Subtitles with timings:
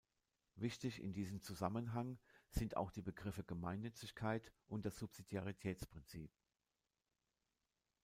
[0.55, 2.17] Wichtig in diesem Zusammenhang
[2.49, 6.31] sind auch die Begriffe „Gemeinnützigkeit“ und das „Subsidiaritätsprinzip“.